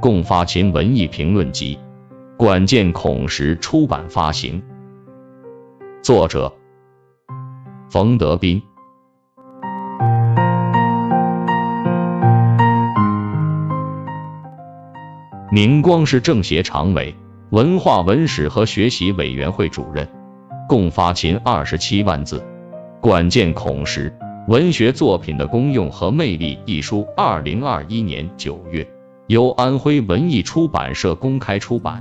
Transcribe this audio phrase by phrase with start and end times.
[0.00, 1.78] 共发勤文艺评论集，
[2.36, 4.62] 管见孔时出版发行。
[6.00, 6.52] 作者：
[7.90, 8.62] 冯德斌。
[15.50, 17.16] 明光是政协常委、
[17.50, 20.08] 文化文史和学习委员会主任。
[20.68, 22.44] 共发勤二十七万字，
[23.00, 24.12] 管见孔时
[24.48, 28.86] 文学作品的功用和魅力一书，二零二一年九月。
[29.28, 32.00] 由安徽文艺出版社公开出版。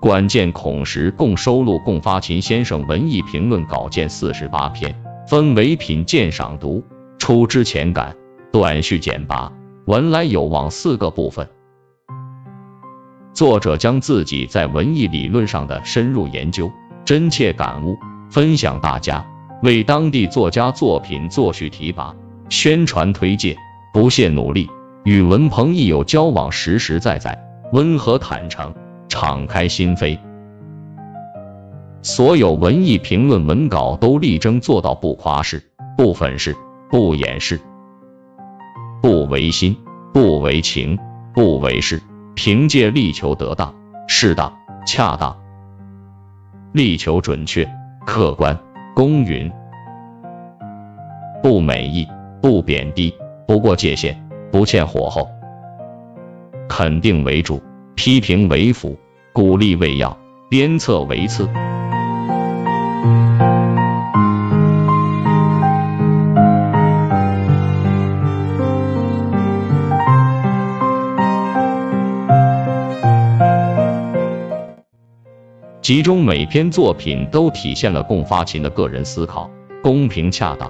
[0.00, 4.94] 管见孔时共收录共发勤先生文艺评论稿件四十八篇，
[5.26, 6.84] 分为品鉴赏读、
[7.18, 8.14] 出之前感、
[8.52, 9.50] 短序简拔、
[9.86, 11.48] 文来有往四个部分。
[13.36, 16.72] 作者将自己在文艺理论上的深入研究、
[17.04, 17.98] 真切感悟
[18.30, 19.26] 分享大家，
[19.62, 22.16] 为当地作家作品作序提拔。
[22.48, 23.54] 宣传推介，
[23.92, 24.70] 不懈努力，
[25.04, 27.38] 与文朋益友交往实实在在，
[27.74, 28.74] 温和坦诚，
[29.06, 30.18] 敞开心扉。
[32.00, 35.62] 所有文艺评论文稿都力争做到不夸饰、
[35.98, 36.56] 不粉饰、
[36.88, 37.60] 不掩饰，
[39.02, 39.76] 不违心、
[40.14, 40.98] 不违情、
[41.34, 42.00] 不违事，
[42.36, 43.74] 凭借力求得当、
[44.06, 44.52] 适当、
[44.86, 45.36] 恰当，
[46.72, 47.68] 力求准确、
[48.06, 48.56] 客观、
[48.94, 49.50] 公允，
[51.42, 52.06] 不美意。
[52.42, 53.12] 不贬低，
[53.44, 54.16] 不过界限，
[54.52, 55.28] 不欠火候，
[56.68, 57.60] 肯定为主，
[57.96, 58.96] 批评为辅，
[59.32, 60.16] 鼓励为要，
[60.48, 61.48] 鞭策为次。
[75.86, 79.48] 其中每篇作品都体现了共发琴的个人思考，
[79.84, 80.68] 公平恰当。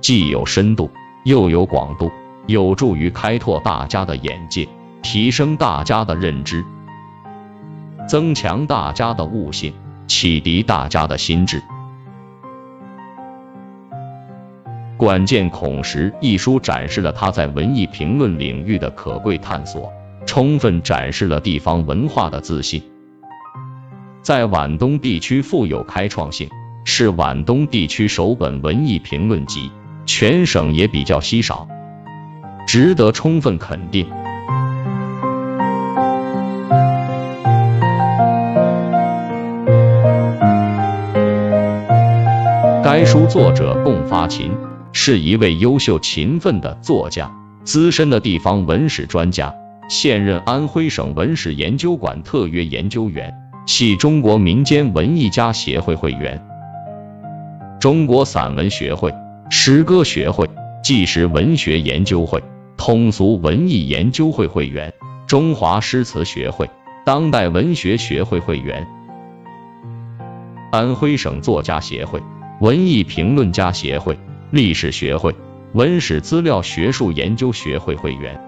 [0.00, 0.90] 既有深度，
[1.24, 2.10] 又有广度，
[2.48, 4.66] 有助于开拓大家的眼界，
[5.00, 6.64] 提升大家的认知，
[8.08, 9.72] 增强大家的悟性，
[10.08, 11.60] 启迪大家的心智。
[14.96, 19.92] 《管见孔时》一书展示了他在文艺评论领域的可贵探索，
[20.26, 22.82] 充分展示了地方文化的自信。
[24.28, 26.50] 在皖东地区富有开创性，
[26.84, 29.70] 是皖东地区首本文艺评论集。
[30.04, 31.66] 全省也比较稀少，
[32.66, 34.06] 值得充分肯定。
[42.84, 44.52] 该书作者共发勤
[44.92, 47.34] 是一位优秀勤奋的作家，
[47.64, 49.54] 资深的地方文史专家，
[49.88, 53.32] 现任安徽省文史研究馆特约研究员，
[53.68, 56.42] 系中国民间文艺家协会会员，
[57.78, 59.12] 中国散文学会。
[59.50, 60.48] 诗歌学会、
[60.82, 62.42] 纪实文学研究会、
[62.78, 64.94] 通俗文艺研究会会员，
[65.26, 66.70] 中华诗词学会、
[67.04, 68.86] 当代文学学会会员，
[70.72, 72.22] 安徽省作家协会、
[72.62, 74.18] 文艺评论家协会、
[74.50, 75.34] 历史学会、
[75.74, 78.40] 文史资料学术研究学会会员，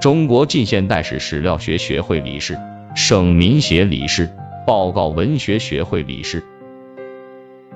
[0.00, 2.56] 中国近现代史史料学学会理事、
[2.94, 4.30] 省民协理事、
[4.66, 6.44] 报告文学学会理事。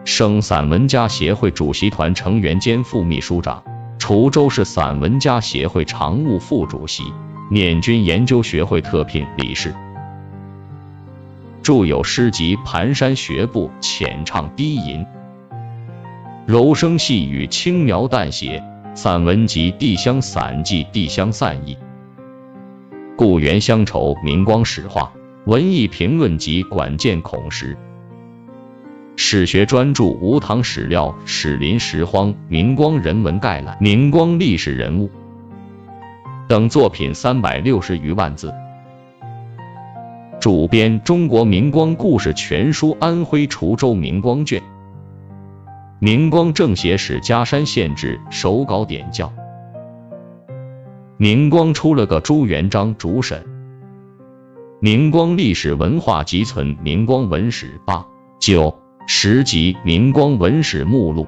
[0.05, 3.65] 省散文家协会主席团成员兼副秘书长，
[3.99, 7.03] 滁州市散文家协会常务副主席，
[7.51, 9.75] 捻军研究学会特聘理事，
[11.63, 15.01] 著有诗集《盘山学步》《浅唱低吟》，
[16.47, 18.63] 柔声细语轻描淡写，
[18.95, 21.75] 散文集《地乡散记》《地乡散意》，
[23.17, 25.11] 故园乡愁明光史话，
[25.47, 27.75] 文艺评论集《管见孔时》。
[29.17, 35.07] 史学专著《吴唐史料》《史林拾荒》《明光人文概览》《明光历史人物》
[36.47, 38.53] 等作品三百六十余万字。
[40.39, 44.61] 主编《中国明光故事全书》安徽滁州明光卷，
[46.01, 49.33] 《明光政协史嘉山县志》手稿点校。
[51.19, 53.43] 明光出了个朱元璋主审。
[54.81, 58.07] 明光历史文化集存《明光文史》八
[58.39, 58.83] 九。
[59.09, 61.23] 十集《明光文史目录》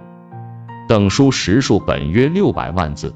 [0.89, 3.15] 等书实数本约六百万字，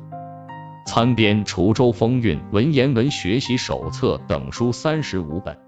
[0.86, 5.58] 参编《滁州风韵文言文学习手册》等书三十五本。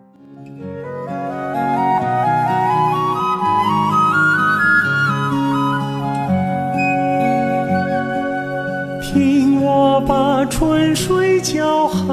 [10.46, 12.06] 春水叫寒，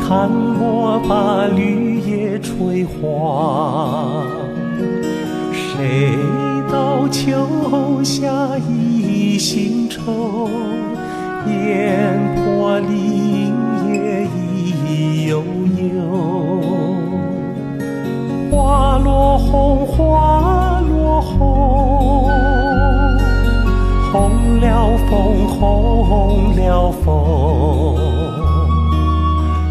[0.00, 0.30] 看
[0.60, 0.94] 我。
[1.06, 4.24] 把绿叶吹黄。
[5.52, 6.16] 谁
[6.72, 10.48] 道秋夏一心愁，
[11.46, 13.52] 烟波林
[13.92, 14.26] 叶
[14.86, 15.42] 意悠
[15.92, 15.92] 悠。
[18.50, 20.43] 花落红，花
[26.04, 27.96] 红了枫。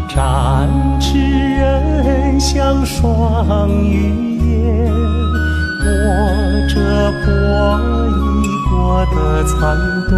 [0.08, 0.68] 展
[1.00, 4.92] 翅人像双羽燕，
[5.80, 5.86] 握
[6.68, 6.74] 着
[7.24, 7.26] 薄
[8.12, 8.72] 一过
[9.06, 9.76] 的残
[10.08, 10.12] 冬。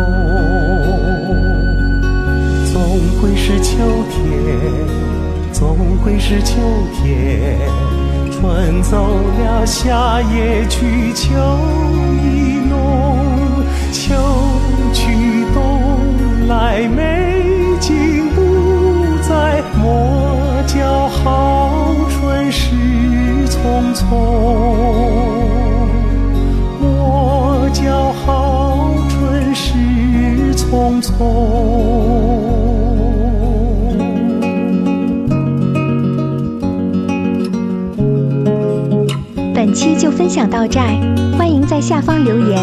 [2.72, 2.74] 总
[3.20, 3.78] 归是秋
[4.10, 4.20] 天，
[5.50, 6.60] 总归是秋
[6.94, 7.58] 天。
[8.32, 8.96] 春走
[9.38, 11.24] 了，夏也去，秋
[12.22, 12.74] 意浓。
[13.92, 14.12] 秋
[14.92, 15.25] 去
[16.48, 17.42] 来，美
[17.80, 19.62] 景不再。
[19.78, 22.74] 莫叫好春事
[23.48, 24.04] 匆匆，
[26.80, 29.74] 莫叫好春事
[30.54, 31.12] 匆匆。
[39.54, 40.80] 本期就分享到这，
[41.36, 42.58] 欢迎在下方留言，